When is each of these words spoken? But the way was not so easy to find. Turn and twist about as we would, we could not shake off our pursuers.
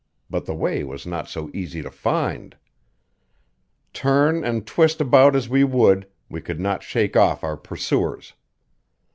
But 0.31 0.45
the 0.47 0.55
way 0.55 0.83
was 0.83 1.05
not 1.05 1.29
so 1.29 1.51
easy 1.53 1.83
to 1.83 1.91
find. 1.91 2.55
Turn 3.93 4.43
and 4.43 4.65
twist 4.65 4.99
about 4.99 5.35
as 5.35 5.47
we 5.47 5.63
would, 5.63 6.07
we 6.27 6.41
could 6.41 6.59
not 6.59 6.81
shake 6.81 7.15
off 7.15 7.43
our 7.43 7.55
pursuers. 7.55 8.33